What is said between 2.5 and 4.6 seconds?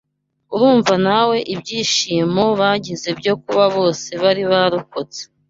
bagize byo kuba bose bari